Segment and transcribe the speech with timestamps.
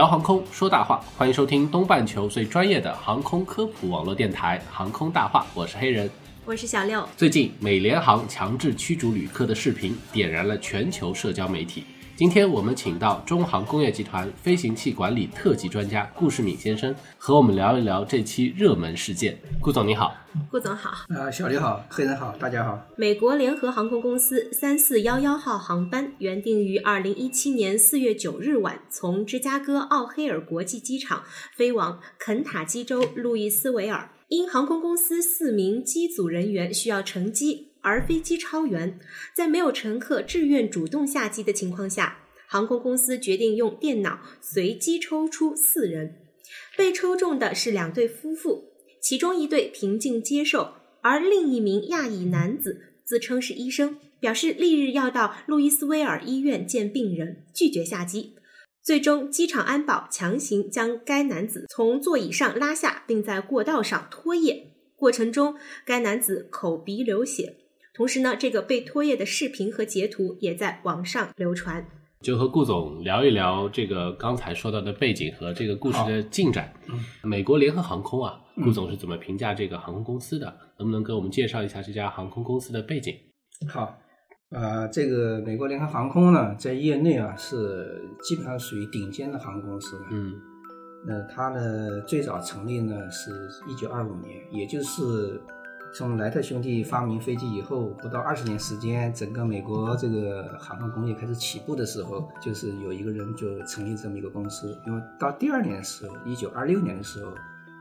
[0.00, 6.08] 聊航空说大话，欢迎收听东半球最专业的航空科普网络电台《航空大话》，我是黑人。
[6.46, 11.84] 我是小六，最近，美联航强制驱逐旅客的视频点燃了全球社交媒体。
[12.20, 19.38] 今天我们请到中航工业集团飞行器管理特级专家顾世敏先生，和我们聊一聊这期热门事件。
[19.58, 20.14] 顾总你好，
[20.50, 20.90] 顾总好。
[21.08, 22.78] 啊，小李好，黑人好，大家好。
[22.94, 31.22] 美国联合航空公司三四幺幺号航班原定于二零一七年四月九日晚从芝加哥奥黑尔国际机场
[31.56, 38.98] 飞往肯塔基州路易斯维尔，因航空公司四名机组人员需要乘机，而飞机超员，
[39.34, 46.16] 在没有乘客自愿主动下机的情况下，航空公司决定用电脑随机抽出四人，
[46.76, 58.34] 被抽中的是两对夫妇，其中一对平静接受，而另一名亚裔男子自称是医生，表示翌日要到路易斯威尔医院见病人，拒绝下机。
[58.82, 64.62] 最终，机场安保强行将该男子从座椅上拉下，并在过道上拖曳。
[64.96, 67.56] 过程中，该男子口鼻流血。
[67.94, 71.86] 同时呢，这个被拖曳的视频和截图也在网上流传。
[72.20, 76.70] 就和顾总聊一聊这个刚才说到的背景和这个故事的进展。
[77.22, 80.54] 美国联合航空啊，顾总是怎么评价这个航空公司的？
[80.78, 83.14] 能不能给我们介绍一下这家航空公司的背景？
[83.68, 83.96] 好，
[84.50, 90.06] 呃，这个美国联合航空呢，在业内啊是基本上属于顶尖的航空公司了。
[90.10, 90.34] 嗯
[91.06, 93.30] 那它呢最早成立呢是
[93.66, 95.40] 一九二五年，也就是
[95.92, 104.78] 从莱特兄弟发明飞机以后不到二十年时间，整个美国这个航空工业开始起步的时候，就是有一个人就成立这么一个公司。
[104.86, 107.32] 因为到第二年的时候，一九二六年的时候，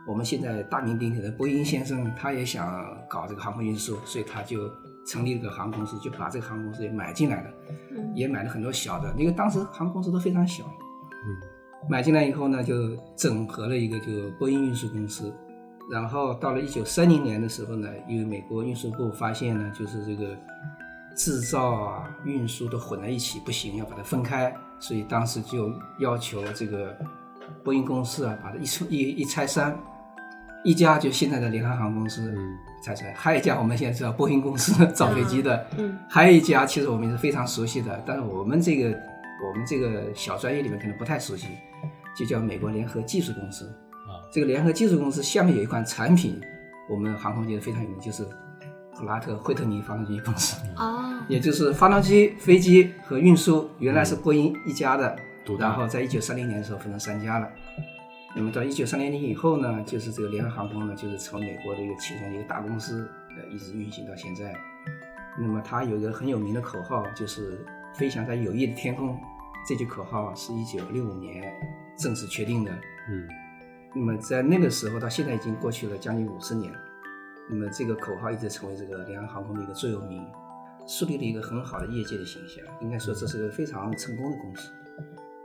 [0.07, 4.71] 我们现在大名鼎鼎的波音先生，他也想搞这个航空运输，所以他就
[5.05, 7.49] 成立了个航空公司，就把这个航空公司也买进来了，
[7.91, 10.63] 嗯也买了很多小的，因为当时航空公司都非常小。
[10.63, 11.49] 嗯
[11.87, 12.75] 买进来以后呢，就
[13.15, 15.33] 整合了一个就波音运输公司。
[15.91, 20.37] 然后到了一九三零年的时候呢，因为美国运输部发现呢，就是这个
[21.15, 26.95] 制造啊、运输都混在一起不行，要把它分开，所以当时就要求这个
[27.63, 29.77] 波音公司啊，把它一拆一一拆三，
[30.63, 32.57] 一家就现在的联合航空公司嗯。
[32.81, 35.97] 拆出来，还有一家我们现在知道波音公司造飞机的，嗯。
[36.09, 41.47] 还有一家其实我们是非常熟悉的，但是我们这个我们这个小专业里面可能不太熟悉，
[42.15, 43.69] 就叫美国联合技术公司。
[44.29, 46.39] 啊这个联合技术公司下面有一款产品，
[46.87, 48.23] 我们航空界非常有名，就是
[48.95, 55.17] 普拉特惠特尼发动机公司，哦，也就是发动机、飞机和运输原来是波音一家的，
[55.57, 57.49] 然后在一九三零年的时候分成三家了。
[58.35, 64.55] 那么到一九三零年以后呢，就是这个联合航空呢，就是成为美国的一个其中一个大公司，呃，一直运行到现在。
[65.39, 67.65] 那么它有一个很有名的口号，就是
[67.95, 69.17] “飞翔在友谊的天空”。
[69.67, 71.51] 这句口号是一九六五年
[71.97, 72.71] 正式确定的。
[73.09, 73.27] 嗯
[73.95, 76.71] 那么在那个时候到现在已经过去了将近五十年，
[77.49, 80.23] 那么这个口号一直成为这个联合航空的一个座右铭，
[80.87, 82.63] 树立了一个很好的业界的形象。
[82.81, 84.71] 应该说这是个非常成功的公司。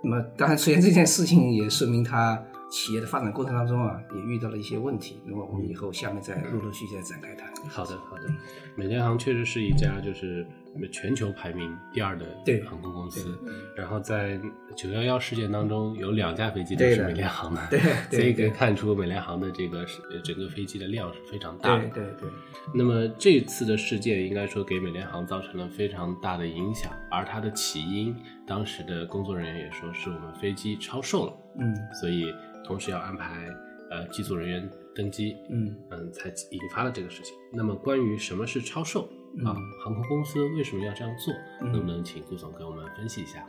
[0.03, 2.38] 那么当然，出现这件事情也说明它
[2.71, 5.22] 企业的发展过程当中啊，也遇到了一些问题。
[5.25, 7.50] 那么我们以后下面再陆陆续续再展开谈。
[7.71, 8.28] 好的好的，
[8.76, 10.47] 美联航确实是一家就是
[10.90, 12.26] 全球排名第二的
[12.68, 13.38] 航空公司。
[13.76, 14.40] 然后在
[14.76, 19.84] 九幺幺事件当中，有两架飞机都是美联航的，对对 所以可以看出美联航的这个
[20.22, 21.84] 整个飞机的量是非常大的。
[21.88, 22.30] 对对对，
[22.74, 28.14] 那么这次的事件应该说给美联航造成了非常大的影响，而它的起因，
[28.46, 32.32] 当时的工作人员也说是我们飞机超售了，嗯所以
[32.64, 33.46] 同时要安排
[33.90, 37.34] 呃机组人员登机，嗯嗯，才引发了这个事情。
[37.52, 39.08] 那么关于什么是超售
[39.44, 41.72] 啊嗯，航空公司为什么要这样做，嗯。
[41.72, 43.44] 能不能请顾总给我们分析一下？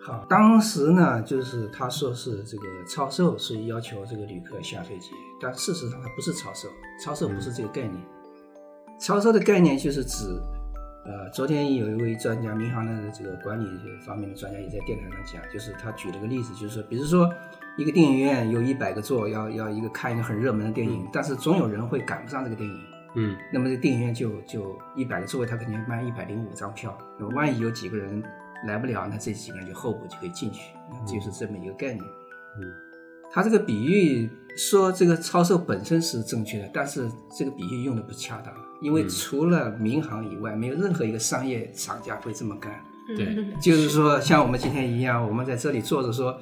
[0.00, 5.10] 好，当时呢，就是他说是这个超售所以要求这个旅客下飞机，
[5.40, 6.68] 但事实上它不是超售，
[7.04, 7.94] 超售不是这个概念。
[9.00, 10.24] 超售的概念就是指，
[11.04, 13.66] 呃，昨天有一位专家，民航的这个管理
[14.06, 17.28] 方面的专家也在电台上讲，就是他举了个例子，就是说，比如说
[17.76, 22.80] 一个电影院有一百个座，要要一个看一个很热门的电影，但是总有人会赶不上这个电影，
[23.16, 26.96] 嗯那么这电影院就就一百个座位，他肯定卖一百零五张票。
[27.18, 28.22] 那么万一有几个人
[28.66, 30.72] 来不了，那这几个人就候补就可以进去，
[31.06, 32.04] 就是这么一个概念。
[32.04, 32.72] 嗯
[33.32, 42.72] 他这个比喻说这个超售本身是正确的，但是这个比喻用的不恰当，因为除了民航以外，没有任何一个商业厂家会这么干。
[43.16, 46.40] 对 就是说，像我们今天一样，我们在这里坐着说，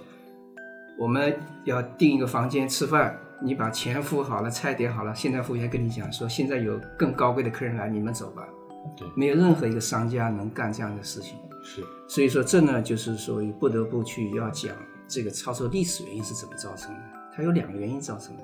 [0.98, 8.48] 我们要订一个房间吃饭，你把钱付好了，菜点好了，现在服务员跟你讲说，现在有更高贵的客人来，你们走吧。
[8.96, 11.38] 对没有任何一个商家能干这样的事情。
[11.62, 14.74] 是，所以说，这呢就是说不得不去要讲
[15.06, 17.00] 这个操作历史原因是怎么造成的。
[17.34, 18.42] 它有两个原因造成的，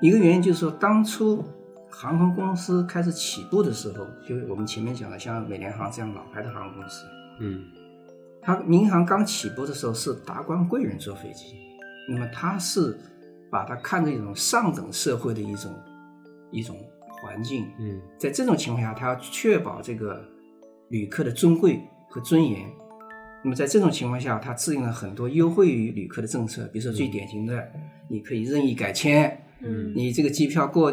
[0.00, 1.44] 一个原因就是说，当初
[1.90, 7.06] 航空公司开始起步的时候，就是我们前面讲的，像美联航这样老牌的航空公司，
[7.40, 7.64] 嗯
[8.42, 11.56] 它民航刚起步的时候是达官贵人坐飞机，
[12.08, 12.98] 那么它是
[13.52, 15.70] 把它看作一种上等社会的一种
[16.50, 16.74] 一种
[17.20, 20.24] 环境，嗯在这种情况下，他要确保这个
[20.88, 21.78] 旅客的尊贵
[22.08, 22.66] 和尊严。
[23.44, 27.62] 那么在这种情况下，他制定了很多优惠于旅客的政策，比如说最典型的，
[28.08, 30.90] 你可以任意改签，嗯你这个机票过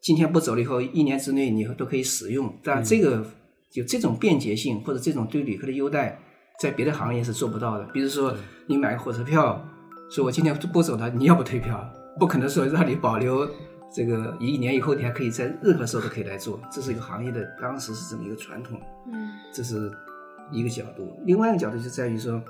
[0.00, 2.50] 今天不走了以后，一年之内你都可以使用。
[2.62, 3.22] 但这个
[3.70, 6.18] 就这种便捷性或者这种对旅客的优待，
[6.58, 7.84] 在别的行业是做不到的。
[7.92, 8.34] 比如说
[8.66, 9.62] 你买个火车票，
[10.10, 11.88] 说我今天不走了，你要不退票，
[12.18, 13.48] 不可能说让你保留
[13.92, 18.80] 这个一年以后你还可以在任何时候都可以来做，这是一个行业的当时是这么一个传统。
[19.12, 19.90] 嗯这是
[20.50, 21.18] 一个角度。
[21.24, 22.42] 另外一个角度就在于说，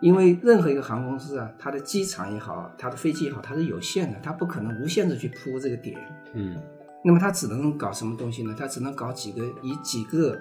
[0.00, 5.98] 因为任何一个航空公司啊，它的机场也好，它的飞机也好，它是有限的，它不可能无限制去铺这个点。
[6.34, 6.56] 嗯
[7.04, 8.54] 那么它只能搞什么东西呢？
[8.58, 10.38] 它只能搞几个以几个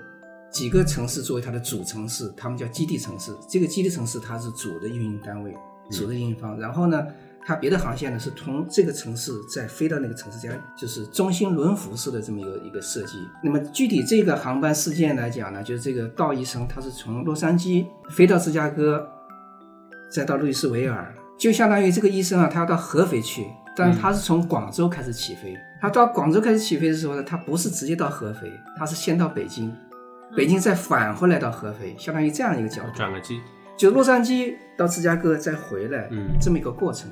[0.51, 3.31] 几个城市作为它的主城市，他们叫基地城市。
[3.47, 5.55] 这个基地城市它是主的运营单位，
[5.89, 6.59] 主的运营方。
[6.59, 7.05] 然后呢，
[7.45, 13.17] 它别的航线呢是从这个城市再飞到那个城市，这样就是中心轮辐式的这么一个一个设计。
[13.43, 19.07] 那么具体这个航班事件来讲呢，就是这个道医生他是从洛杉矶飞到芝加哥，
[20.11, 25.55] 再到路易斯维尔，就相当于这个医生啊，他要到合肥去，但是他是从广州开始起飞。
[25.81, 29.73] 他到广州开始起飞的时候呢，他不是直接到合肥，他是先到北京，
[30.35, 32.89] 北京再返回来到合肥，相当于这样一个角度。
[32.93, 33.39] 转个机，
[33.79, 37.09] 就洛杉矶到芝加哥再回来，嗯这么一个过程。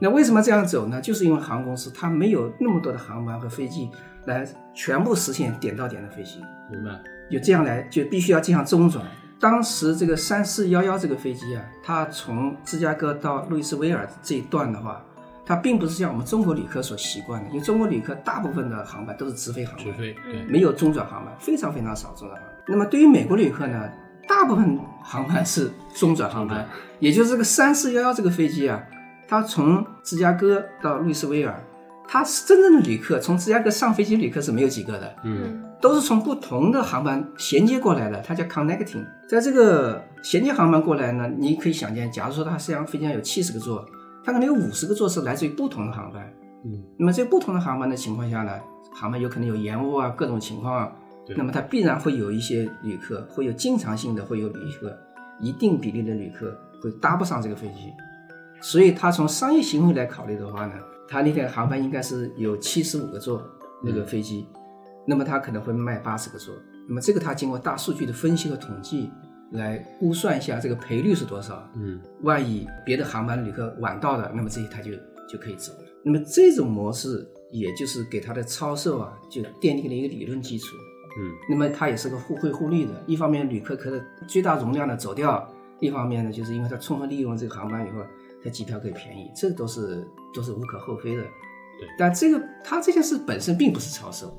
[0.00, 0.98] 那为什么这样走呢？
[1.02, 3.90] 就是因为航空公司它没有那么多的航班和飞机
[4.24, 6.40] 来全部实现点到点的飞行，
[6.70, 6.98] 明白？
[7.30, 9.04] 就这样来就必须要这样中转。
[9.38, 15.04] 当时这个三四幺幺这个飞机啊，它从芝加哥到路易斯维尔这一段的话，
[15.44, 22.56] 它并不是像我们中国旅客所习惯的，因为中国旅客大部分的航班都是直飞航班，直飞，对，没有中转航班，非常非常少中转航班。
[22.66, 23.90] 那么对于美国旅客呢，
[24.28, 26.66] 大部分航班是中转航班，
[27.00, 28.82] 也就是这个三四幺幺这个飞机啊，
[29.28, 31.62] 它从芝加哥到路易斯维尔，
[32.08, 39.04] 它是真正的旅客从芝加哥上飞机旅客是没有几个的，嗯都是从不同的航班衔接过来的，它叫 connecting。
[39.28, 43.84] 在这个衔接航班过来呢，你可以想见，假如说它实际上飞机上有七十个座，
[44.24, 46.22] 它可能有五十个座是来自于不同的航班。
[46.64, 48.52] 嗯那么在不同的航班的情况下呢，
[48.94, 51.01] 航班有可能有延误啊，各种情况啊，对
[51.36, 54.96] 那么它必然会有一些旅客，会有经常性的会有旅客，
[55.40, 57.92] 一定比例的旅客会搭不上这个飞机，
[58.60, 60.74] 所以它从商业行为来考虑的话呢，
[61.08, 63.42] 它那天航班应该是有七十五个座
[63.82, 64.46] 那个飞机，
[65.06, 66.52] 那么它可能会卖八十个座，
[66.88, 69.08] 那么这个它经过大数据的分析和统计
[69.52, 74.90] 来估算一下这个赔率是多少，嗯万一别的航班旅客晚到了，那么这些他就
[75.28, 75.78] 就可以走了。
[76.04, 80.74] 那么这种模式，也就是给它的超售啊，就奠定了一个理论基础。
[81.18, 81.34] 嗯。
[81.48, 85.48] 那么它也是个互惠互利的，一方面旅客可以最大容量的走掉，
[85.80, 88.04] 一方面呢，就是因为它充分利用了这个航班以后，
[88.44, 91.22] 它机票可以便宜，这都是都是无可厚非的。
[91.22, 91.88] 对。
[91.98, 94.32] 但这个它这件事本身并不是超售，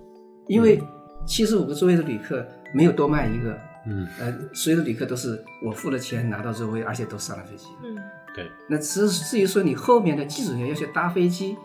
[0.48, 0.82] 因为
[1.26, 7.68] 七十五个座位的旅客没有多卖一个，嗯，呃，所有的旅客都是我付了钱拿到座位，而且都上了飞机。
[7.84, 7.98] 嗯。
[8.36, 11.56] 对，那至至于说你后面的机组员要去搭飞机，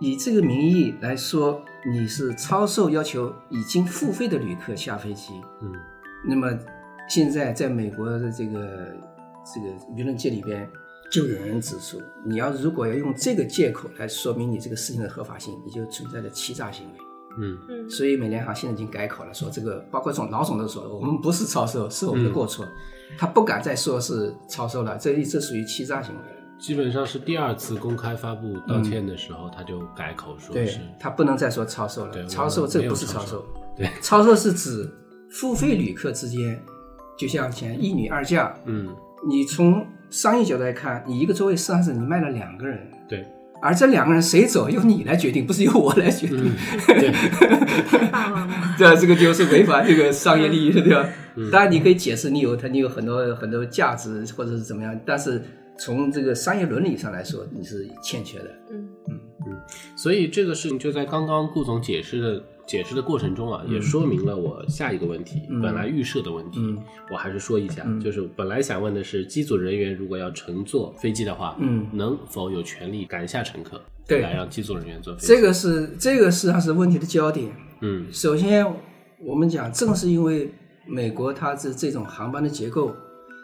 [0.00, 5.72] 以这个名义来说你是超售要求已经付费的旅客下飞机，嗯。
[6.26, 6.50] 那么
[7.08, 8.94] 现在在美国的这个
[9.54, 10.68] 这个舆论界里边，
[11.10, 16.92] 就有人指出，你要如果要用这个借口来说明你这个事情的合法性，你就存在着欺诈行为。
[17.38, 17.58] 嗯。
[17.68, 17.90] 嗯。
[17.90, 22.66] 所以美联航现在已经改口了，说这个包括总老总都说了，我们不是超售，是我们的过错，
[23.18, 26.39] 他不敢再说是超售了，这这属于欺诈行为了。
[26.60, 33.44] 基本上是第二次公开发布道歉的时候，他就改口说对是，他不能再说超售了，超售这不是超售，
[33.76, 34.88] 对，超售是指
[35.30, 36.60] 付费旅客之间，
[37.18, 38.88] 就像前一女二嫁，嗯。
[39.28, 43.22] 你从商业角度来看，你一个座位实际上是你卖了两个人，对，
[43.60, 46.38] 而这两个人谁走由你来决定，不是由我来决定。
[46.38, 46.52] 嗯
[46.86, 47.12] 对。
[48.78, 51.06] 对啊，这个就是违反这个商业利益的，对吧？
[51.36, 51.50] 嗯。
[51.50, 55.42] 当然，你可以解释你有它，你有很多很多价值或者是怎么样，但是
[55.80, 58.50] 从这个商业伦理上来说，你是欠缺的。
[58.70, 58.88] 嗯。
[59.08, 59.20] 嗯。
[59.46, 59.60] 嗯
[59.96, 65.60] 所以这个事情就在刚刚顾总解释的解释的过程中啊，也说明了我下一个问题，嗯。
[65.62, 66.78] 本来预设的问题，嗯。
[67.10, 67.98] 我还是说一下，嗯。
[67.98, 71.86] 就是本来想问的是，机组人员如果要乘坐飞机的话，嗯。
[71.92, 74.20] 能否有权利赶下乘客，对。
[74.20, 75.26] 来让机组人员坐飞机？
[75.28, 77.50] 这个是这个实际上是问题的焦点。
[77.80, 78.06] 嗯。
[78.12, 78.66] 首先，
[79.18, 80.52] 我们讲，正是因为
[80.86, 82.94] 美国它是这种航班的结构，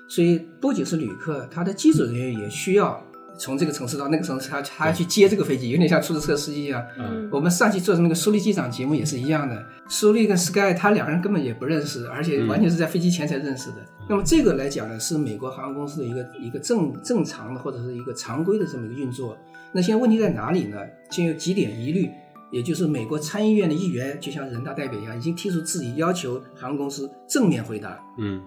[0.08, 3.02] 所以不仅是旅客，他的机组人员也需要
[3.38, 6.82] 从这个城市到那个城市，他他要去接这个飞机，有点像出租车司机一样。
[6.98, 13.76] 嗯我们上期做的那个苏利机长节目也是一样的，苏利跟 Sky 他两个人根本也不认识，而且完全是在飞机前才认识的。
[14.08, 19.36] 那么这个来讲呢，是美国航空公司的一个一个正正常的或者是一个常规的这么一个运作。
[19.72, 20.78] 那现在问题在哪里呢？
[21.10, 22.08] 就有几点疑虑，
[22.52, 28.00] 也就是美国参议院的议员就像人大代表一样，已经提出自己，要求航空公司正面回答。
[28.18, 28.40] 嗯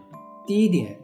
[0.48, 0.98] 第一点，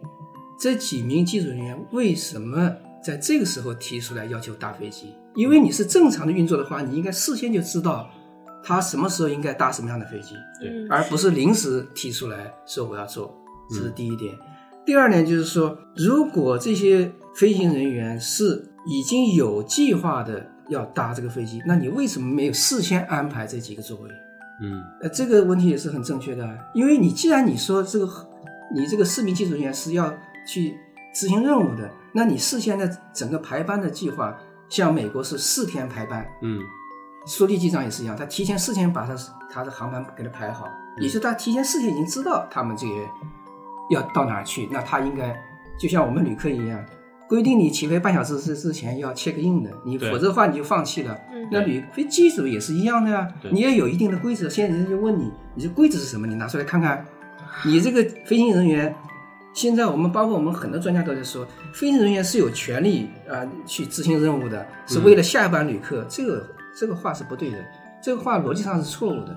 [0.60, 2.72] 这几名技术人员为什么
[3.04, 5.16] 在这个时候提出来要求搭飞机？
[5.36, 8.10] 因为你是正常的运作的话，你应该事先就知道
[8.64, 13.36] 他什么时候应该搭什么样的飞机，对嗯而不是临时提出来说我要做。
[13.70, 14.34] 这是第一点。
[14.86, 24.10] 第二点就是说，如果这些飞行人员是已经有计划的要搭这个飞机，那你为什么没有事先安排这几个座位？
[24.62, 28.08] 嗯呃，这个问题也是很正确的，因为你既然你说这个，
[28.74, 30.14] 你这个四名技术人员是要
[30.46, 30.78] 去
[31.14, 34.36] 执行任务的，那你事先的整个排班的计划，
[34.70, 36.60] 像美国是四天排班，嗯
[37.28, 39.16] 苏利机长也是一样，他提前四天把他
[39.52, 42.94] 他的航班给他排好，也就是他提前四天已经知道他们这些
[43.90, 45.36] 要到哪儿去，那他应该
[45.80, 46.86] 就像我们旅客一样，
[47.28, 51.18] 规定你起飞半小时之之前要 check in 的，你否则的话你就放弃了。
[51.32, 54.50] 嗯那旅飞机组也是一样的呀、对你也有一定的规则。
[54.50, 56.26] 现在人家就问你，你这规则是什么？
[56.26, 57.06] 你拿出来看看。
[57.64, 58.96] 你这个飞行人员，
[59.56, 66.06] 现在我们包括我们很多专家都在说，飞行人员是有权利啊、去执行任务的，是为了下一班旅客。
[66.10, 66.46] 这个
[66.78, 67.58] 这个话是不对的，
[68.04, 69.36] 这个话逻辑上是错误的。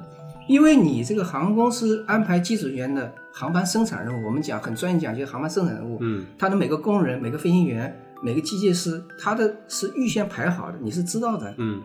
[0.48, 11.54] 因为你这个航空公司安排机组人员的航班生产任务，我们讲很专业讲就是航班生产任务，嗯他的每个工人、每个飞行员、每个机械师，他的是预先排好的，你是知道的。
[11.58, 11.80] 嗯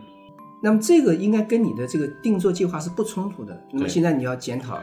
[0.60, 3.56] 那么这个应该跟你的这个定做计划是不冲突的。
[3.70, 4.80] 那么现在你要检讨，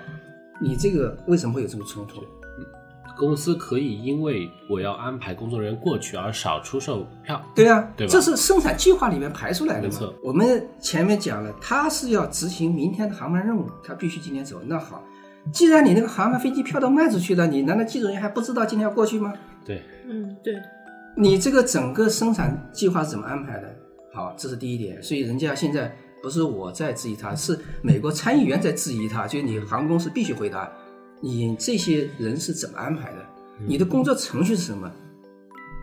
[0.62, 2.22] 你这个为什么会有这个冲突？
[3.18, 7.42] 公司可以因为我要安排工作人员过去而少出售票。
[7.56, 10.14] 对啊，对吧这是生产计划里面排出来的嘛没错。
[10.24, 14.62] 我们前面讲了，他是要执行明天的航班任务，他必须今天走。
[14.66, 15.04] 那好，
[15.52, 19.34] 既然你那个航班飞机票都卖出去了，你难道机组人员还不知道今天要过去吗？
[19.66, 20.56] 对，嗯对，
[21.16, 23.76] 你这个整个生产计划是怎么安排的？
[24.14, 25.02] 好，这是第一点。
[25.02, 30.72] 所以人家现在不是我在质疑他，是美国参议员在质疑他，就是你航空公司必须回答，
[31.22, 33.18] 你这些人是怎么安排的？
[33.66, 34.92] 你的工作程序是什么？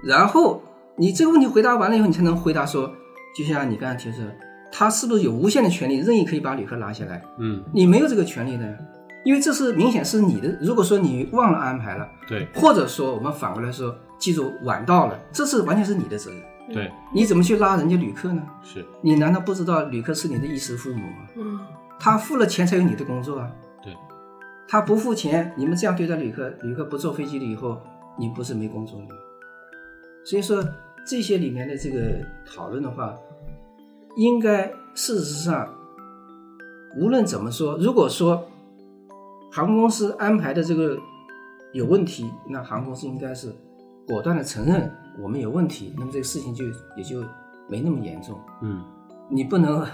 [0.02, 0.62] 然后
[0.96, 2.92] 你这个问题回答完了以后，你才能回答说，
[3.36, 4.34] 就像你刚才提出的，
[4.72, 7.22] 他是不是有无限的权利，任意可以把旅客拉下来？
[7.38, 8.78] 嗯你没有这个权利的，
[9.24, 10.58] 因为这是明显是你的。
[10.60, 16.40] 如果说你忘了安排了，对或者说我们反过来说，记住晚到了，这是完全是你的责任。
[16.74, 18.42] 对你怎么去拉人家旅客呢？
[18.62, 21.28] 是，你难道不知道旅客是你的衣食父母吗？
[21.36, 21.60] 嗯
[22.00, 23.50] 他付了钱才有你的工作啊。
[24.68, 27.80] 对，他不付钱，你们这样对待旅客，旅客不坐飞机了以后，
[28.18, 29.06] 你不是没工作吗？
[30.24, 30.62] 所以说
[31.06, 33.16] 这些里面的这个讨论的话，
[34.16, 35.68] 应该事实上，
[36.96, 38.46] 无论怎么说，如果说
[39.50, 40.98] 航空公司安排的这个
[41.72, 43.50] 有问题，那航空公司应该是
[44.06, 46.64] 果断的承认我们有问题，那么这个事情就
[46.96, 47.22] 也就
[47.68, 48.38] 没那么严重。
[48.62, 48.84] 嗯
[49.30, 49.86] 你不能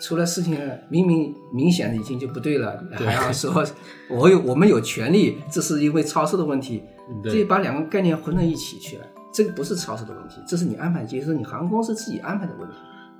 [0.00, 0.58] 出了事情
[0.88, 3.64] 明明明显的已经就不对了，对还要说
[4.10, 6.82] 我有我们有权利，这是因为超收的问题，
[7.24, 9.06] 这把两个概念混到一起去了。
[9.32, 12.74] 这个不是超收的问题，这是你安排机，是你航空公司自己安排的问题。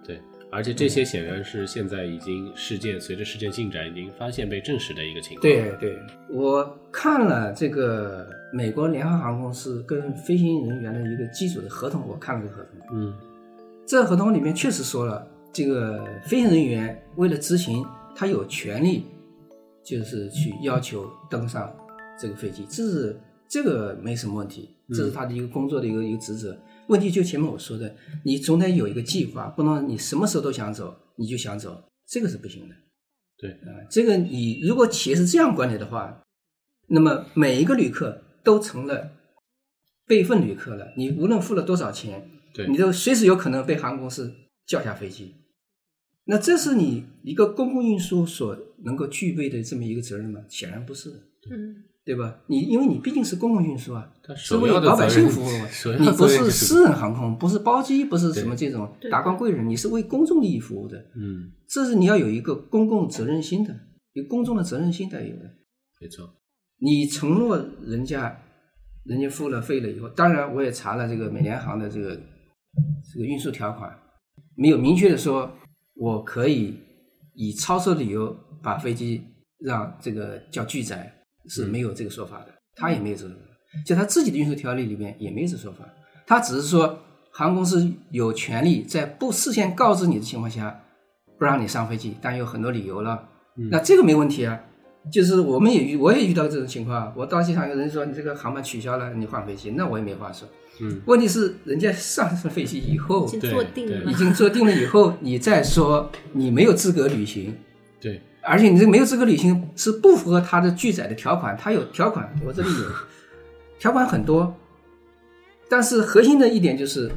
[0.05, 5.43] 对，而且这些显然是现在已经事件随着事件进展已经发现被证实的一个情况。
[5.43, 5.99] 对对，
[6.29, 13.15] 我看了这个美国联合航空公司跟飞行人员的一个机组的合同，我看了这个合同，嗯
[13.87, 17.85] 这合同里面确实说了，这个飞行人员为了执行，
[18.17, 19.05] 他有权利，
[19.85, 21.71] 就是去要求登上
[22.19, 26.59] 这个飞机，这是这个没什么问题，这是他的一个工作的一个一个职责。
[26.89, 27.95] 问题就前面我说的，
[28.25, 32.75] 你总得有一个计划，不能你什么时候都想走你就想走，这个是不行的。
[33.37, 36.23] 对啊、这个你如果企业是这样管理的话，
[36.89, 39.11] 那么每一个旅客都成了
[40.07, 44.33] 备份旅客了，你无论付了多少钱，对你都随时有可能被航空公司
[44.67, 45.35] 叫下飞机。
[46.25, 50.41] 那这是你一个公共运输所能够具备的这么一个责任吗？
[50.49, 51.17] 显然不是的。
[51.51, 52.41] 嗯对吧？
[52.49, 55.69] 你因为你毕竟是公共运输啊，它是为老百姓服务嘛
[56.01, 60.99] 你不是私人航空，不是包机，不是什么这种达官贵人，你是为公众利益服务的。
[61.15, 63.73] 嗯，这是你要有一个公共责任心的，
[64.15, 65.45] 有公众的责任心才有的。
[66.01, 66.29] 没错，
[66.79, 68.37] 你承诺人家，
[69.05, 72.17] 人家付了费了以后，当然我也查了这个美联航的这个
[73.13, 73.97] 这个运输条款，
[74.57, 75.49] 没有明确的说
[75.95, 76.79] 我可以
[77.35, 79.23] 以超收理由把飞机
[79.59, 81.13] 让这个叫拒载，
[81.49, 83.35] 是没有这个说法的，他也没有这个
[83.87, 85.89] 就他自己的运输条例里面也没有这说法，
[86.27, 86.99] 他只是说
[87.33, 90.83] 航空公司有权利在不事先告知你的情况下
[91.39, 93.29] 不让你上飞机，但有很多理由了，
[93.71, 94.61] 那这个没问题啊。
[95.11, 100.49] 就是我们也遇我也遇到这种情况，我到机场有人说你这个航班取消了，你换飞机，那我也没话说。
[100.81, 104.11] 嗯，问题是人家上了飞机以后已，经坐定了。
[104.11, 104.15] 已。
[104.15, 107.55] 经坐定了以后，你再说你没有资格旅行，
[108.01, 112.87] 对，而且你这没有资格旅行是不符合他的拒载的条款，他有条款，我这里有。
[113.79, 114.55] 条款很多，
[115.69, 117.11] 但是核心的一点就是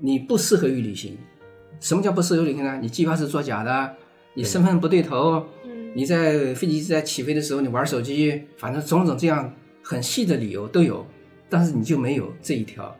[0.00, 1.16] 你不适合于旅行。
[1.80, 2.78] 什么叫不适合旅行呢？
[2.82, 3.94] 你计划是作假的，
[4.34, 5.92] 你身份不对头，嗯。
[5.94, 11.06] 你在飞机在起飞的时候你玩手机，反正种种这样很细的理由都有，
[11.48, 12.94] 但是你就没有这一条，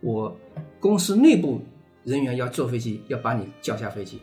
[0.00, 0.36] 我
[0.78, 1.62] 公司内部
[2.04, 4.20] 人员要坐飞机要把你叫下飞机，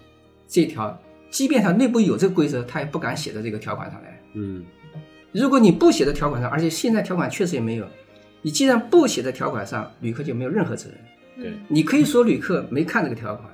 [0.47, 0.97] 这条，
[1.29, 4.21] 即便他内部有这个规则，他也不敢写在这个条款上来。
[4.33, 4.63] 嗯，
[5.31, 7.87] 如果你不写在条款上，而且现在条款确实也没有，
[8.41, 10.97] 你既然不写在条款上，旅客就没有任何责任。
[11.43, 13.49] 对，你可以说旅客没看这个条款，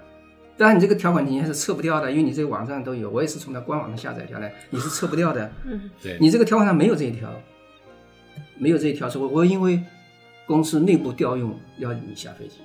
[0.58, 5.50] 当然你这个条款你还是撤不掉的，因为你这个网站都有，我也是从他官网上下载下来，你是撤不掉的。
[5.66, 7.30] 嗯对，你这个条款上没有这一条，
[8.58, 9.80] 没有这一条，说我我因为
[10.48, 12.56] 公司内部调用要你下飞机，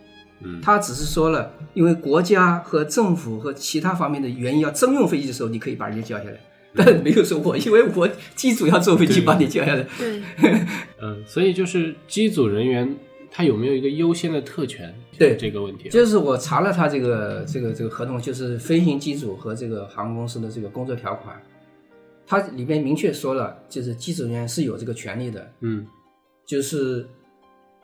[0.40, 6.40] 嗯，他只是说了，因为国家和政府和其他方面的原因要征用飞机的时候，你可以把人家叫下来，
[6.74, 9.84] 但 没有说我因为我机组要坐飞机把你叫下来。
[9.98, 10.22] 对，
[11.02, 12.96] 嗯，所以就是机组人员
[13.30, 14.94] 他有没有一个优先的特权？
[15.18, 21.40] 对这个问题啊，就是我查了他这个这个这个合同，就是飞行机组和这个航空公司的这个工作条款，
[22.26, 25.84] 它里边明确说了，就是机组人员是有这个权利的，嗯。
[26.44, 27.06] 就是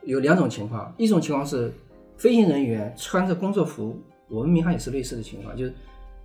[0.03, 1.73] 有两种情况，一种情况是
[2.17, 5.75] 飞行人员穿着工作服，我们民航也是类似的情况，就是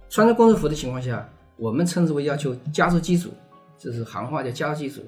[0.09, 3.29] 穿着工作服的情况下，我们称之为要求加入机组，
[3.77, 5.01] 就是行话叫加入机组。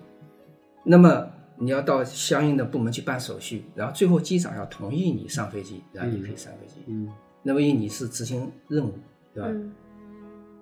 [0.84, 6.76] 那么你要到相应的部门去办手续，然后最后机长要同意你上飞机，然后你可以上飞机。
[6.88, 7.10] 嗯
[7.48, 8.94] 那么因为你是执行任务，
[9.34, 9.50] 对吧？
[9.52, 9.72] 嗯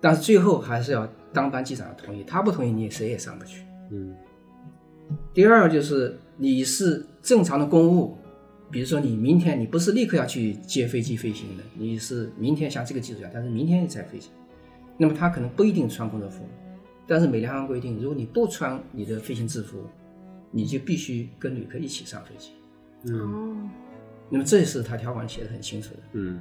[0.01, 3.63] 但是最后还是要当班机长同意，他不同意你谁也上不去。
[3.89, 4.13] 嗯
[5.34, 8.17] 第二就是你是正常的公务，
[8.71, 14.32] 比如说你明天你不是立刻要去接飞机飞行的，你是明天像这个机组一样，但是明天才飞行，
[14.97, 16.43] 那么他可能不一定穿工作服，
[17.08, 19.78] 但是美联航规定，如果你不穿你的飞行制服，
[20.52, 22.52] 你就必须跟旅客一起上飞机。
[23.06, 23.69] 嗯哦，
[24.30, 25.99] 那么这是他条款写的很清楚的。
[26.13, 26.39] 嗯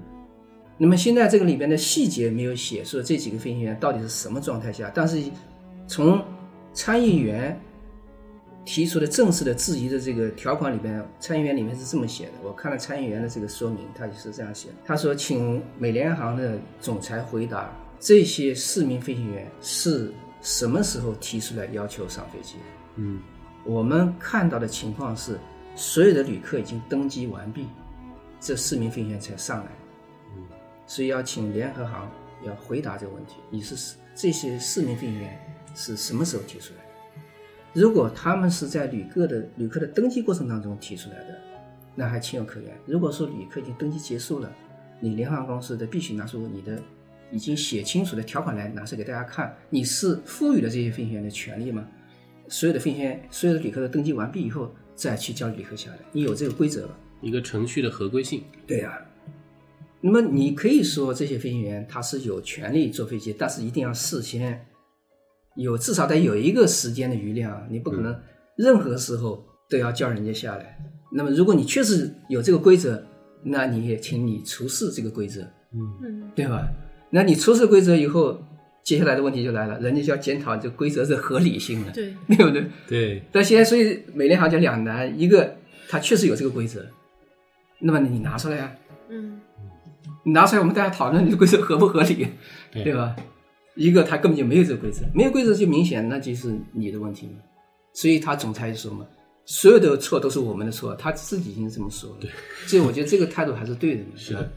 [0.78, 5.22] 那么现在这个里边的细节没有写，说这几个飞行员到底是什么状态下，但是
[5.86, 6.20] 从
[6.72, 7.60] 参议员
[8.64, 12.32] 提出的正式的质疑的这个条款里边，参议员里面是这么写的。
[12.42, 14.74] 我看了参议员的这个说明，他也是这样写的。
[14.84, 22.64] 他说，请美联航的总裁回答，这些四名飞行员是什么时候提出来要求上飞机的？
[22.96, 23.20] 嗯
[23.64, 25.38] 我们看到的情况是，
[25.76, 27.68] 所有的旅客已经登机完毕，
[28.40, 29.70] 这四名飞行员才上来。
[30.36, 30.42] 嗯
[30.86, 32.10] 所以要请联合航
[32.44, 35.38] 要回答这个问题：你是这些四名飞行员
[35.74, 36.81] 是什么时候提出来的？
[37.72, 41.38] 如果他们是在旅客的旅客的登机过程当中提出来的，
[41.94, 42.70] 那还情有可原。
[42.86, 44.52] 如果说旅客已经登机结束了，
[45.00, 46.78] 你联航公司的必须拿出你的
[47.30, 51.86] 已经写清楚的条款来，拿出给大家看，你是赋予了这些飞行员的权利吗？
[52.48, 56.98] 所有的飞行员，所有的旅客都登记完毕以后，再去交旅客下来，你有这个规则吧？
[57.22, 58.42] 一个程序的合规性。
[58.66, 58.98] 对呀、
[60.00, 64.66] 那么你可以说这些飞行员他是有权利坐飞机，但是一定要事先
[65.56, 68.14] 有至少得有一个时间的余量，你不可能
[68.56, 70.78] 任何时候都要叫人家下来。
[71.12, 73.02] 那么如果你确实有这个规则，
[73.44, 75.42] 那你也请你出示这个规则，
[75.74, 76.66] 嗯对吧？
[77.10, 78.42] 那你出示规则以后，
[78.82, 82.66] 接下来的问题就来了，人家就要检讨这规则的合理性了，对，对不对？
[82.88, 85.56] 对，但现在所以美联航就两难，一个
[85.88, 86.86] 它确实有这个规则，
[87.80, 88.72] 那么你拿出来啊，
[89.10, 89.40] 嗯
[90.24, 92.28] 你拿出来我们大家讨论这个规则合不合理，
[92.70, 93.14] 对对吧？
[93.74, 97.34] 一个他根本就没有这个规则，没有规则就明显那就是你的问题嘛。
[97.94, 99.06] 所以他总裁就说嘛，
[99.44, 102.16] 所有的错都是我们的错，他自己已经这么说了。
[102.20, 102.30] 对，
[102.66, 104.10] 所以我觉得这个态度还是对的嘛。
[104.16, 104.50] 是的。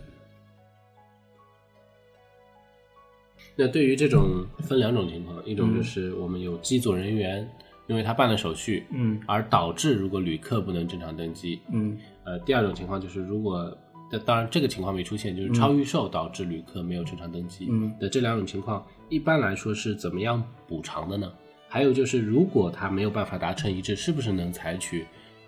[3.58, 7.50] 那对于这种分两种情况，一种就是我们有机组人员
[7.88, 11.62] 因为他办了手续，嗯而导致如果旅客不能正常登机。
[11.72, 13.78] 嗯呃，第二种情况就是如果，
[14.18, 21.32] 但当然这个情况没出现，就是超预售导致旅客没有正常登机嗯的这两种情况，一般来说是怎么样补偿的呢？
[21.68, 25.06] 还有就是，如果他没有办法达成一致，是不是能采取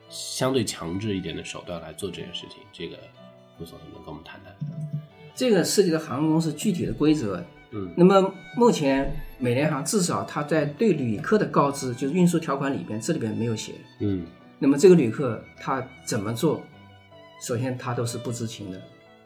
[0.10, 2.60] 相对强制一点的手段来做这件事情？
[2.74, 2.98] 这个
[3.58, 4.54] 顾总能跟我们谈谈？
[5.34, 7.44] 这个涉及到航空公司具体的规则。
[7.72, 13.74] 嗯那么目前美联航至少它在对旅客的告知，就是运输条款里边，这里边没有写。
[14.00, 14.26] 嗯
[14.58, 16.64] 那么这个旅客他怎么做？
[17.42, 18.82] 首先他都是不知情的，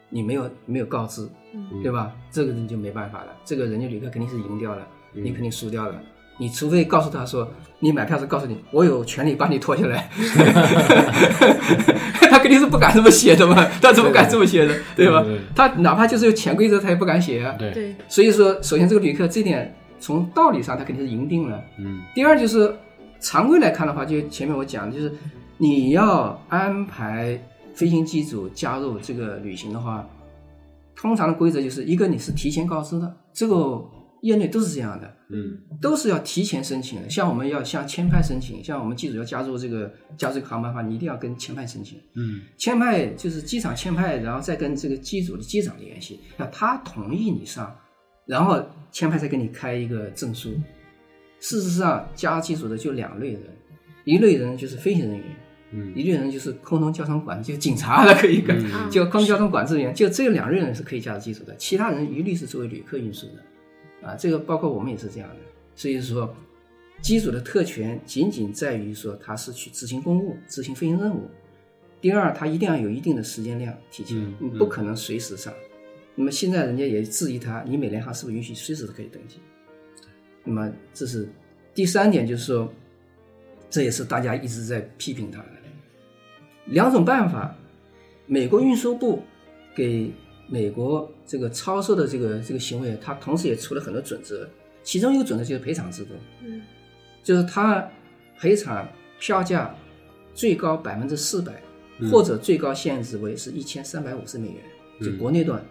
[0.09, 2.11] 你没有没有告知，嗯对吧？
[2.31, 5.95] 这个你就没办法了，这个人家旅客肯定是赢掉了，嗯你肯定输掉了。
[6.37, 7.47] 你除非告诉他说，
[7.79, 10.09] 你买票时告诉你，我有权利把你拖下来，
[12.31, 15.21] 他肯定是不敢这么写的嘛，他怎么敢这么写的，对吧？
[15.21, 17.53] 对对对他哪怕就是有潜规则，他也不敢写啊。
[17.59, 21.61] 对，对，所以说，首先这个旅客这点从道理上他肯定是赢定了。
[21.77, 22.73] 嗯第二就是
[23.19, 25.13] 常规来看的话，就前面我讲的，就是
[25.57, 27.39] 你要安排
[27.73, 30.07] 飞行机组加入这个旅行的话，
[30.95, 33.83] 通常的规则就是一个你是提前告知的，这个
[34.21, 37.09] 业内都是这样的，嗯都是要提前申请的。
[37.09, 41.97] 像我们要向签派申请，像我们机组要加入这个加入这个航班的话，你一定要跟签派申请。
[42.15, 47.75] 嗯签派就是机场签派，然后再跟这个机组的机长联系，要他同意你上，
[48.27, 50.51] 然后签派再给你开一个证书。
[51.39, 53.41] 事实上，加机组的就两类人，
[54.05, 55.25] 一类人就是飞行人员，
[55.71, 65.35] 嗯一类人就是空中交通管制，就警察的可以干，嗯就空中交通管制员，就这两类人是可以驾驶机组的，其他人一律是作为旅客运输的，啊，这个包括我们也是这样的，
[65.75, 66.33] 所以说。
[67.01, 71.27] 机组的特权仅仅在于说他是去执行公务、执行飞行任务。
[71.99, 75.51] 第二，他一定要有一定的时间量提前，嗯你不可能随时上。
[76.13, 79.37] 那么现在人家也质疑他，你美联航是不是允许随时都可以登机？
[80.43, 81.27] 那么这是
[81.73, 82.71] 第三点，就是说，
[83.67, 85.47] 这也是大家一直在批评他的
[86.65, 87.55] 两种办法。
[88.27, 89.21] 美国运输部
[89.75, 90.09] 给
[90.47, 94.47] 美国这个超售的这个这个行为，它同时也出了很多准则，
[94.83, 96.13] 其中一个准则就是赔偿制度。
[96.41, 96.61] 嗯
[97.23, 97.85] 就是他
[98.39, 98.87] 赔偿
[99.19, 99.75] 票价
[100.33, 101.61] 最高百分之四百，
[101.99, 104.57] 嗯或者最高限制为是一千三百五十美元，
[105.01, 105.61] 就嗯国内段。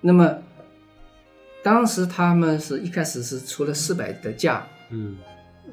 [0.00, 0.38] 那么
[1.62, 5.16] 当时他们是一开始是出了四百的价，嗯，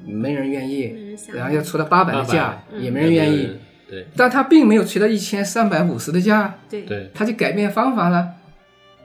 [0.04, 3.52] 没人愿意然后又出了八百的价，也没人愿意。
[3.92, 4.08] 对。
[4.16, 6.82] 但他并没有吹到一千三百五十的价，对。
[6.84, 8.30] 对，他就改变方法了，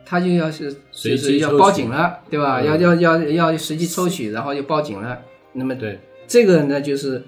[0.07, 1.59] 他就要是随就是要机抽取。
[1.59, 2.61] 报警了，对吧？
[2.61, 5.21] 嗯要要要要随机抽取，然后就报警了。
[5.53, 7.23] 那么对，这个呢，就是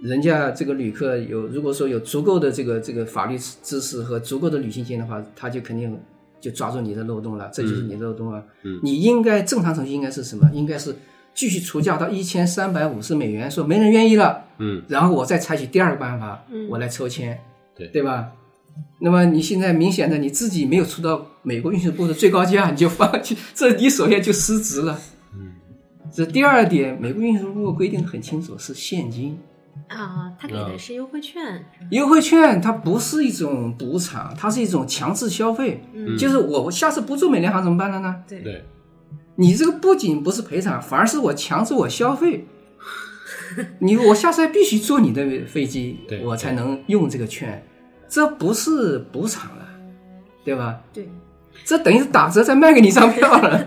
[0.00, 5.98] 人家这个旅客有，如果说有足够的这个这个法律知识和足够的旅行经验的话，他就肯定
[6.40, 8.40] 就抓住你的漏洞了，这就是你的漏洞啊。
[8.62, 10.48] 嗯你应该正常程序应该是什么？
[10.52, 10.94] 应该是
[11.38, 14.82] 继续出价到一千三百五十美元，说没人愿意了，嗯。
[14.88, 16.68] 然后我再采取第二个办法，嗯。
[16.68, 17.38] 我来抽签，
[17.76, 17.86] 对。
[17.86, 18.32] 对吧？
[19.00, 24.98] 那么你现在明显的你自己没有出到美国运输部的最高价，你就放弃， 这你首先就失职了。
[25.32, 25.54] 嗯。
[26.12, 29.38] 这第二点，美国运输部规定的很清楚，是现金。
[29.86, 35.84] 啊，他给的是优惠券，优惠券，它不是一种补偿，它是一种强制消费。
[35.94, 36.18] 嗯。
[36.18, 38.16] 就是我我下次不坐美联航怎么办了呢？
[38.28, 38.40] 对。
[38.40, 38.64] 对，
[39.40, 42.44] 你这个不仅不是赔偿，反而是我强制我消费。
[43.78, 47.64] 你我下次还必须坐你的飞机，我才能用这个券，
[48.08, 49.68] 这不是补偿了，
[50.44, 50.80] 对吧？
[50.92, 51.08] 对，
[51.64, 53.66] 这等于是打折再卖给你一张票了。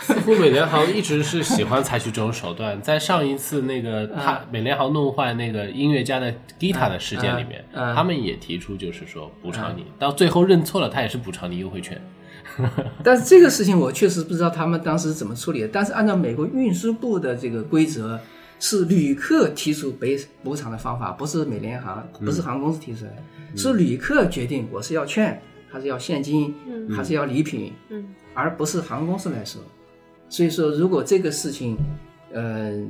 [0.00, 2.80] 似乎美联航一直是喜欢采取这种手段。
[2.80, 12.00] 在上一次那个他啊美联航弄坏那个音乐家的 Gita 的事件里面，他们也提出就是说补偿你，到最后认错了，他也是补偿你优惠券。
[13.02, 15.68] 但是这个事情我确实不知道他们当时怎么处理的。
[15.68, 18.18] 但是按照美国运输部的这个规则，
[18.58, 23.10] 是旅客提出赔补偿的方法，不是美联航，不是航空公司提出来，
[23.56, 26.90] 是旅客决定我是要券，还是要现金，嗯。
[26.90, 28.06] 还是要礼品，嗯。
[28.34, 29.58] 而不是航空公司来收。
[30.28, 31.76] 所以说，如果这个事情，
[32.32, 32.84] 呃，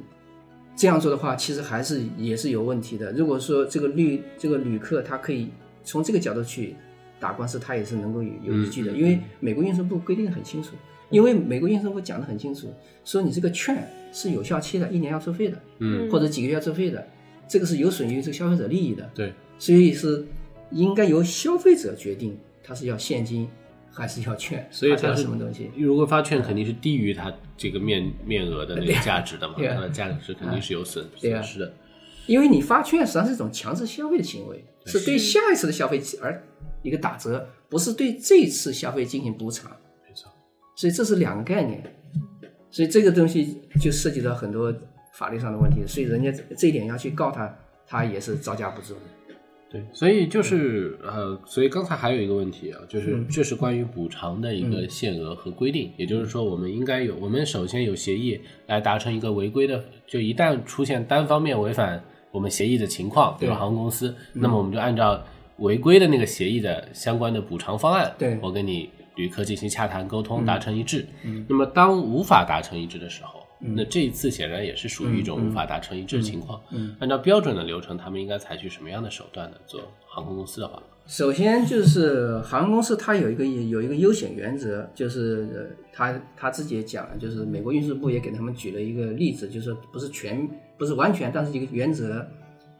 [0.74, 3.12] 这样做的话，其实还是也是有问题的。
[3.12, 5.48] 如果说这个旅这个旅客他可以
[5.84, 6.74] 从这个角度去
[7.20, 10.70] 打官司，他也是能够有有依据的，因为美国运输部规定的很清楚，
[11.10, 12.72] 因为美国运输部讲的很清楚，
[13.04, 17.06] 说你这个券是有效期的，一年要收费的，嗯，或者几个月要收费的，
[17.46, 20.26] 这个是有损于这个消费者利益的，对，所以是
[20.70, 23.48] 应该由消费者决定他是要现金
[23.92, 25.70] 还是要券，所以它是什么东西。
[25.76, 31.08] 如果发券肯定是低于它这个面面额的那个价值的嘛，对啊它的价值肯定是有损
[31.44, 31.72] 失的。
[32.26, 36.42] 因为你发券实际上是一种强制消费的行为，是对下一次的消费而
[36.82, 39.70] 一个打折，不是对这次消费进行补偿。
[40.06, 40.28] 没错，
[40.74, 41.80] 所以这是两个概念，
[42.68, 44.74] 所以这个东西就涉及到很多
[45.14, 49.00] 法律上的问题，所以人家这这一点要去告他，他也是招架不住的。
[49.68, 53.26] 对，所以就是呃，所以刚才还有一个问题啊，就是嗯。
[53.28, 62.00] 这是关于补偿的一个限额和规定，也就是说，我们应该有，我们首先有协议来达成一个违规的，就一旦出现单方面违反
[62.30, 63.58] 我们协议的情况，比如对。
[63.58, 65.20] 航空公司，那么我们就按照
[65.58, 68.38] 违规的那个协议的相关的补偿方案，对。
[68.40, 70.46] 我跟你旅客进行洽谈沟通，嗯。
[70.46, 71.04] 达成一致。
[71.24, 71.44] 嗯。
[71.48, 76.60] 那么当无法达成一致的时候，嗯那这一次显然也是属于一种无法达成一致的情况。
[76.70, 79.56] 嗯，按照标准的流程，他们应该采取什么样的手段呢？
[79.66, 92.26] 做航空公司的话，首先就是航空公司它有一个有一个优选原则，就是呃他他自己也讲了，就是美国运输部也给他们举了一个例子，就是不是全不是完全，但是一个原则，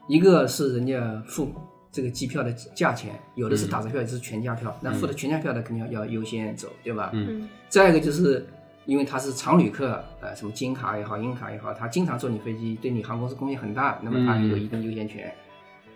[0.09, 1.51] 一个是人家付
[1.91, 7.11] 这个机票的价钱，有的是打折票，有的是全价票，那付的全价票的肯定要要优先走，对吧？
[7.15, 7.49] 嗯。
[7.69, 8.47] 再一个就是
[8.87, 15.33] 因为他是常旅客，呃，什么金卡也好、银卡也好，他经常坐你飞机，对你航空公司贡献很大，那么他有一定优先权。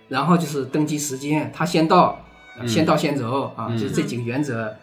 [0.09, 2.21] 然后就是登机时间，他先到，
[2.67, 4.75] 先到先走啊，嗯就是这几个原则。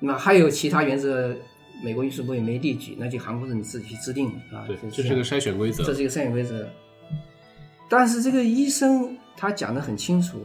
[0.00, 1.34] 那么还有其他原则，
[1.82, 4.64] 美国运输部也没例举，那就航空公司你自己去制定啊。
[4.66, 5.82] 对，就这是个筛选规则。
[5.82, 6.68] 这是一个筛选规则。
[7.88, 10.44] 但是这个医生他讲的很清楚，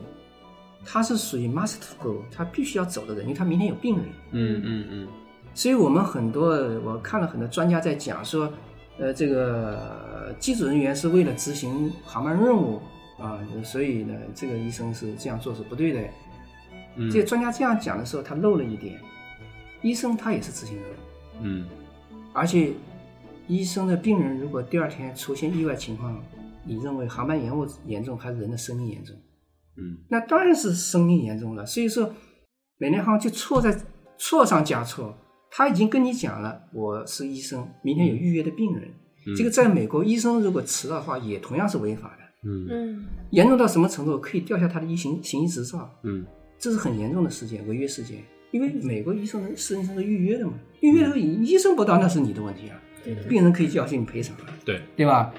[0.85, 4.05] 他是属于 must go，他必须要走的人，因为他明天有病人。
[4.31, 5.07] 嗯嗯嗯
[5.53, 6.49] 所以我们很多
[6.85, 8.51] 我看了很多专家在讲说，
[8.97, 12.81] 呃，这个机组人员是为了执行航班任务
[13.17, 16.01] 啊，所以呢，这个医生是这样做是不对的。
[16.95, 18.99] 嗯，这些专家这样讲的时候，他漏了一点，
[19.81, 20.85] 医生他也是执行人，
[21.41, 21.67] 嗯
[22.33, 22.71] 而且
[23.47, 26.23] 医生的病人如果第二天出现意外情况，
[26.63, 29.15] 你认为航班延误严重还是人的生命严重？
[29.77, 31.65] 嗯那当然是生命严重了。
[31.65, 32.13] 所以说，
[32.77, 33.75] 美联航就错在
[34.17, 35.17] 错上加错。
[35.51, 38.83] 他已经跟你讲了，我是医生，明天有预约的病人。
[39.27, 42.49] 嗯这个在美国，医生如果迟到的话，也同样是违法的。
[42.49, 44.17] 嗯嗯严重到什么程度？
[44.17, 46.25] 可以吊销他的医行行医执照，嗯
[46.57, 48.23] 这是很严重的事件，违约事件。
[48.51, 55.31] 因为美国医生的私人医生是预约的嘛，预约的医生不到那是你的问题啊，对的病人可以要求你赔偿啊，对，对吧？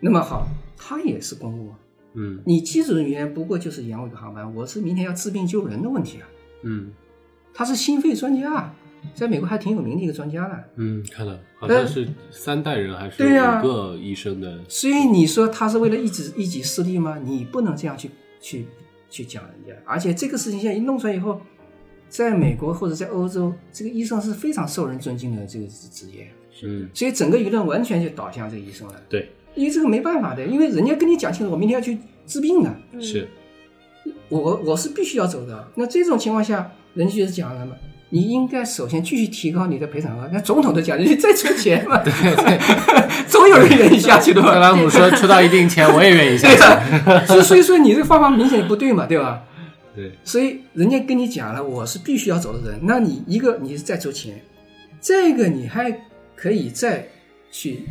[0.00, 1.78] 那么好，他也是公务啊，
[2.14, 6.28] 嗯你机组人员不过就是延误一个航班，我是明天要治病救人的问题啊。
[6.62, 6.92] 嗯
[7.52, 8.72] 他是心肺专家，
[9.14, 10.58] 在美国还挺有名的一个专家呢。
[10.76, 14.58] 嗯，看了，好像是三代人还是五个医生的。
[14.68, 17.18] 所以你说他是为了一己一己私利吗？
[17.22, 18.66] 你不能这样去去
[19.10, 19.80] 去讲人家。
[19.84, 21.40] 而且这个事情现在一弄出来以后，
[22.08, 26.30] 在美国或者在欧洲，这个医生是非常受人尊敬的这个职业，
[26.62, 28.94] 嗯，所以整个舆论完全就倒向这个医生了。
[29.08, 33.28] 对，因为这个没办法的，因为人家跟你讲清楚，我明天要去治病的，嗯是，
[34.28, 35.68] 我我我是必须要走的。
[35.74, 37.74] 那这种情况下，人家就是讲了嘛，
[38.16, 40.26] 你应该首先继续提高你的赔偿额。
[40.32, 42.58] 那总统都讲，你再出钱嘛， 对对，
[43.28, 44.54] 总有人愿意下去的嘛。
[44.54, 46.62] 特朗普说出到一定钱，我也愿意下去。
[47.10, 49.42] 啊，所以所以说你这个方法明显不对嘛，对吧？
[49.94, 54.40] 对，所以人家跟你讲了，我是必须要走的人，那你一个你是再出钱，
[54.98, 55.94] 这个你还
[56.34, 57.06] 可以再
[57.50, 57.82] 去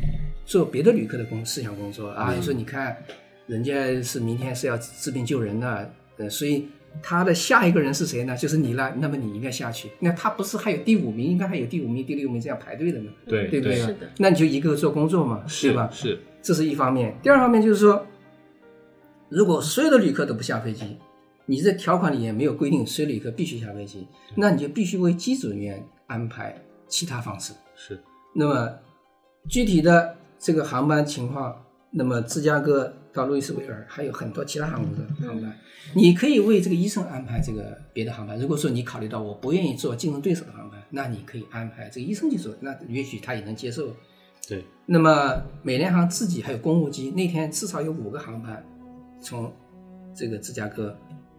[0.44, 2.30] 做别的旅客的工思想工作啊。
[2.32, 2.98] 嗯你说你看，
[3.46, 6.68] 人家是明天是要治病救人的，呃，所以
[7.02, 8.36] 他的下一个人是谁呢？
[8.36, 9.90] 就是你了，那么你应该下去。
[10.00, 13.12] 那他不是还有第五名，应该还有第五名、第六名这样排队的吗？
[13.28, 13.76] 对对不对？
[13.76, 15.90] 是的那你就一个个做工作嘛，是对吧？
[15.92, 17.18] 是，这是一方面。
[17.22, 18.06] 第二方面就是说，
[19.30, 20.98] 如果所有的旅客都不下飞机，
[21.46, 26.56] 你这条款里也没有规定所有旅客必须下飞机，那你就必须为机组人员安排
[26.88, 27.54] 其他方式。
[27.76, 28.00] 是，
[28.34, 28.70] 那么
[29.48, 31.56] 具体的这个航班情况，
[31.92, 35.58] 那么芝加哥到路易斯维尔还有很多其他航空的航班，
[35.94, 38.38] 你可以为这个医生安排这个别的航班。
[38.38, 43.96] 如果说你考虑到我不愿意坐竞争对手的航班，那你可以安排这个医生去做，那也许他也能接受。
[44.48, 48.64] 对，那么美联航自己还有公务机，那天至少有五个航班
[49.22, 49.52] 从
[50.14, 50.96] 这个芝加哥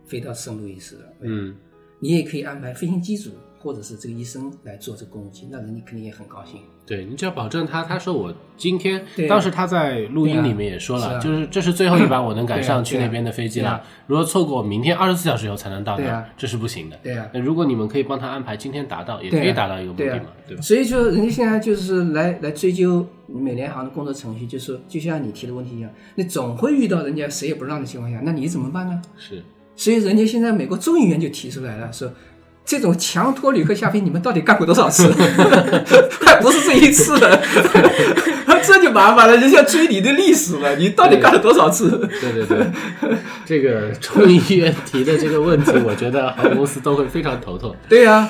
[0.06, 1.12] 飞到圣路易斯的。
[1.20, 1.54] 嗯
[1.98, 6.60] 你也可以安排飞行机组或者是这个医生来做这个公务机，那人家肯定也很高兴。
[6.86, 16.96] 对你只要保证他，他说我今天对，当时他在录音里面也说了，啊就是这是最后一班 我能赶上去那边的飞机了如果错过明天二十四小时以后才能到那啊儿，这是不行的。
[17.02, 20.62] 对啊那如果你们可以帮他安排今天达到，也可以达到一个目的嘛，对吧？
[20.62, 29.02] 所以说，人家现在就是来来追究美联航的工作程序，就是说就像你提的问题一样，你总会遇到人家谁也不让的情况下，那你怎么办呢？
[29.18, 29.42] 是，
[29.74, 32.10] 所以人家现在美国众议员就提出来了，说
[32.66, 35.08] 这种强拖旅客下飞，你们到底干过多少次？
[36.20, 37.40] 还不是这一次的，
[38.66, 41.88] 这就麻烦了，人家追你的历史了，你到底干了多少次？
[42.20, 42.66] 对对对，
[43.46, 47.74] 这个众议院提的这个问题，我觉得航空公司都会非常头痛。
[47.88, 48.28] 对呀、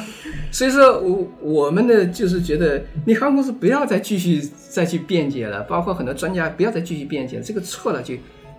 [0.52, 8.14] 所以说我我们呢就是觉得，你航空公司不要再继续再去辩解了，包括很多专家不要再继续辩解了，这个错了就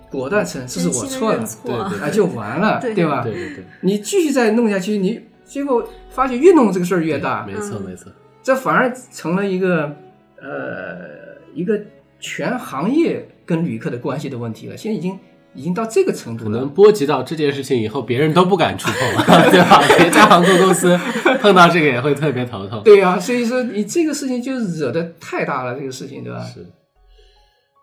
[0.09, 3.21] 果断承认这是我错了对啊就完了，对对吧？
[3.23, 8.11] 对对对，你继续再弄下去，你结果发现越弄这个事儿越大，没错嗯没错，
[8.43, 9.95] 这反而成了一个
[10.41, 11.79] 呃一个
[12.19, 14.75] 全行业跟旅客的关系的问题了。
[14.75, 15.17] 现在已经
[15.53, 16.59] 已经到这个程度了。
[16.59, 19.81] 能波及到这件事情以后，别人都不敢触碰了， 对吧？
[19.97, 20.95] 别家航空公司
[21.39, 22.81] 碰到这个也会特别头痛。
[22.83, 26.39] 对呀、所以说你这个事情就惹得太大了，这个事情对吧？
[26.41, 26.65] 是，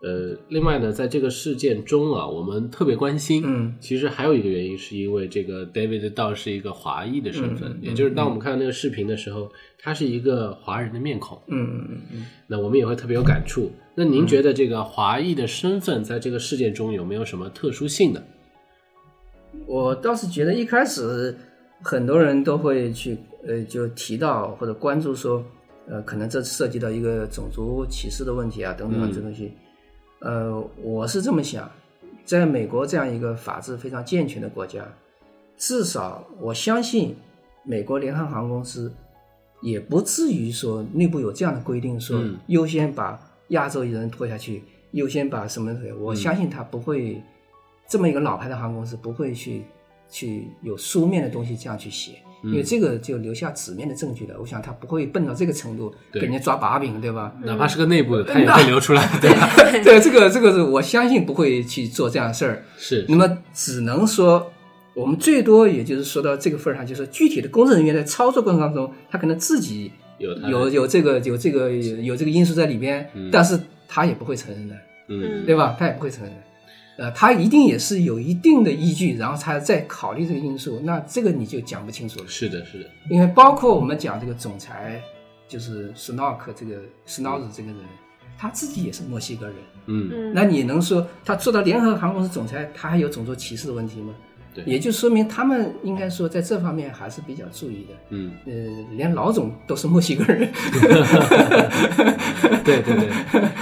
[0.04, 12.26] 呃，另外呢，在这个事件中啊，我们特别关心，嗯，其实还有一个原因，是因为这个 David Dow 是一个华裔的身份，也就是当我们看到那个视频的时候，他是一个华人的面孔，嗯嗯嗯嗯。
[12.46, 13.72] 那我们也会特别有感触。
[13.94, 18.22] 那您觉得这个华裔的身份在这个事件中有没有什么特殊性呢？
[19.66, 21.34] 我倒是觉得一开始
[21.80, 25.42] 很多人都会去呃就提到或者关注说，
[25.88, 29.50] 呃，可能这涉及到一个种族歧视的问题啊等等这东西。
[30.24, 31.70] 呃，我是这么想，
[32.24, 34.82] 在美国这样一个法制非常健全的国家，
[35.58, 37.14] 至少我相信
[37.62, 38.90] 美国联合航空公司
[39.60, 45.76] 也不至于说内部有这样的规定，说嗯优先把亚洲人拖下去，优先把什么？
[46.00, 47.22] 我相信他不会
[47.86, 49.62] 这么一个老牌的航空公司不会去
[50.08, 52.12] 去有书面的东西这样去写，
[52.44, 54.34] 因为这个就留下纸面的证据了。
[54.40, 57.32] 我想他不会笨到这个程度，给人家抓把柄，对吧？
[57.42, 59.50] 哪怕是个内部的，他也会流出来， 对吧？
[59.82, 62.64] 对，这个这个是我相信不会去做这样的事儿。
[62.76, 64.52] 是那么只能说，
[64.94, 74.74] 我们最多也就是说到这个份儿上，就是具体的工作人员在操作过程当中，他可能自己有有有这个有这个有有这个因素在里边，但是他也不会承认的，
[75.08, 75.76] 嗯对吧？
[75.78, 76.40] 他也不会承认的。
[76.96, 82.26] 呃，他一定也是有一定的依据，然后他再考虑这个因素，那这个你就讲不清楚了。
[82.28, 85.02] 是的，是的，因为包括我们讲这个总裁，
[85.48, 87.78] 就是 Snock 这个 s n o k 这个人，
[88.38, 89.56] 他自己也是墨西哥人。
[89.86, 94.14] 嗯嗯，那你能说他做到联合航空公司总裁，他还有种族歧视的问题吗？
[94.54, 97.94] 对也就说明他们应该说在这方面还是比较注意的。
[98.10, 98.52] 嗯，呃，
[98.96, 100.50] 连老总都是墨西哥人，
[102.64, 103.08] 对对对，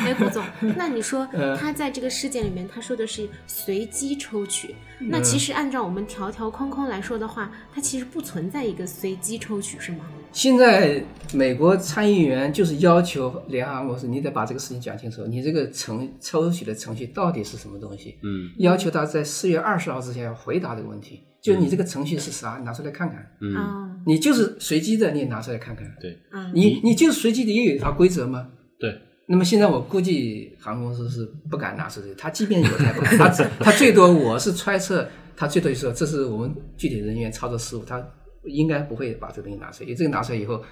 [0.05, 0.43] 哎，胡总，
[0.77, 10.05] 那你说 呃他在这个事件里面，他说的是随机抽取，嗯那其实按照我们条条框框来说的话，它其实不存在一个随机抽取，是吗？
[10.33, 18.17] 现在美国参议员就是要求联航公司，你得把这个事情讲清楚，你这个程抽取的程序到底是什么东西？
[18.23, 23.25] 嗯要求他在四月二十号之前要回答这个问题，就是你这个程序是啥，拿出来看看。
[23.41, 25.87] 嗯，啊，你就是随机的，你也拿出来看看。
[26.01, 28.49] 对嗯，你你就是随机的，也有一套规则吗？
[28.81, 33.29] 对，那么现在我估计航空公司是不敢拿出这个，他即便有，他也不敢，他
[33.61, 38.03] 他最多我是揣测，他最多就说这是我们具体人员操作失误，他
[38.45, 40.63] 应该不会把这个东西拿出来，因为这个拿出来以后，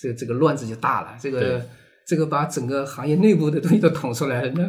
[0.00, 1.64] 这个这个乱子就大了，这个
[2.06, 4.68] 这个把整个行业内部的东西都捅出来，那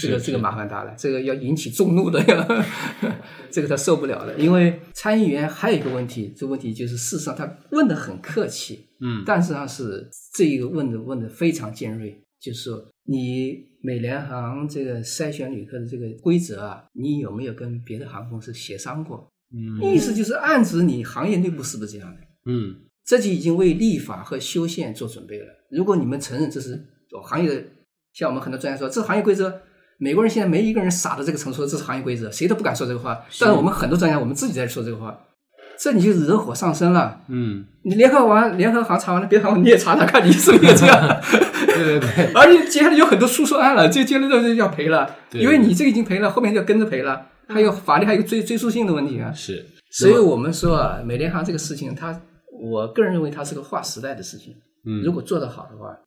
[0.00, 2.46] 这个这个麻烦大了，这个要引起众怒的呀，
[3.50, 19.28] 这个他受不了了，因为参议员还有一个问题，这个问题就是事实上他问的很客气，嗯但实际上是这一个问的问的非常尖锐，就是说你美联航这个筛选旅客的这个规则啊，你有没有跟别的航空公司协商过？
[19.52, 22.20] 嗯意思就是暗指你行业内部是不是这样的？
[22.46, 25.46] 嗯这就已经为立法和修宪做准备了。
[25.70, 26.74] 如果你们承认这是
[27.12, 27.64] 哦行业的，
[28.12, 29.62] 像我们很多专家说，这是行业规则，
[29.98, 33.18] 美国人现在没一个人傻到这个程度说这是行业规则，谁都不敢说这个话。
[33.40, 35.18] 但是我们很多专家，我们自己在说这个话，
[35.78, 37.22] 这你就惹火上身了。
[37.28, 41.20] 嗯，你联合完联合行查完了，别的航你也查查看你是不是也这样。
[41.66, 49.32] 对对对，而且接下来有很多诉讼案了，这接着就要赔了，对因为你这个已经赔了，后面就要跟着赔了，还有法律还有追追溯性的问题啊。
[49.32, 52.22] 是，所以我们说啊，美联航这个事情，它
[52.60, 54.54] 我个人认为它是个划时代的事情。
[54.86, 55.98] 嗯，如果做得好的话，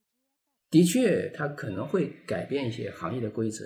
[0.69, 3.65] 的确它可能会改变一些行业的规则。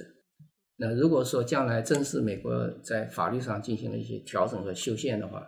[0.77, 5.47] 那如果说将来正是美国在法律上进行了一些调整和修宪的话，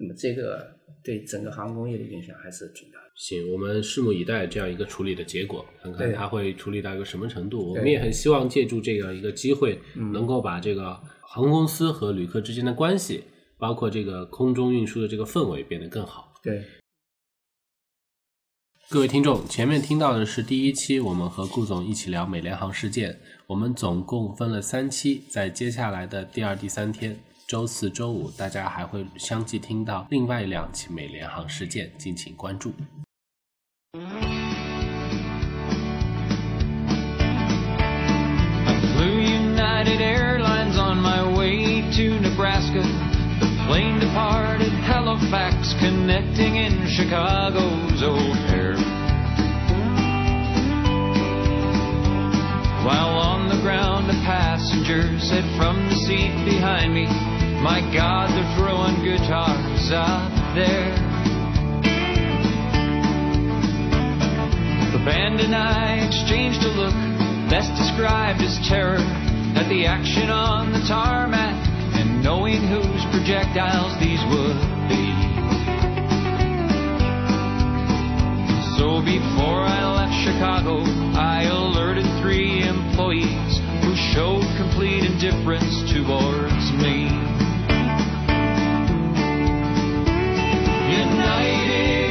[0.00, 0.66] 那么这个
[1.04, 3.10] 对整个航空业的影响还是挺大的。
[3.16, 7.70] 行，我们拭目以待这样一个处理的结果，看看对他会处理到一个什么程度。
[7.70, 10.98] 我们也很希望借助这样一个机会，能够把这个
[11.34, 13.24] 航空公司和旅客之间的关系，
[13.56, 16.34] 包括这个空中运输的这个氛围变得更好。
[16.42, 16.62] 对，
[18.90, 23.18] 各位听众，前面听到的是第一期，我们和顾总一起聊美联航事件。
[23.46, 27.18] 我们总共分了三期，在接下来的第二、第三天，
[27.48, 32.74] 周四周五，大家还会相继听到另外两起美联航事件，敬请关注。
[38.94, 40.91] Flew United Airlines on
[43.72, 44.68] plane departed.
[44.84, 48.76] Halifax, connecting in Chicago's O'Hare.
[52.84, 57.06] While on the ground, a passenger said from the seat behind me,
[57.64, 60.92] My God, they're throwing guitars out there.
[64.92, 66.92] The band and I exchanged a look,
[67.48, 69.00] best described as terror,
[69.56, 71.61] at the action on the tarmac,
[72.42, 74.58] knowing whose projectiles these would
[74.90, 75.14] be.
[78.76, 80.82] So before I left Chicago,
[81.14, 87.06] I alerted three employees who showed complete indifference towards me.
[90.90, 92.01] United,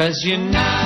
[0.00, 0.79] Cause you know